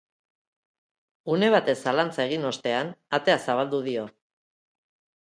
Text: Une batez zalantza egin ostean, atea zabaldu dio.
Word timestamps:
Une 1.35 1.51
batez 1.57 1.77
zalantza 1.89 2.25
egin 2.31 2.49
ostean, 2.55 2.93
atea 3.21 3.39
zabaldu 3.49 3.87
dio. 3.93 4.11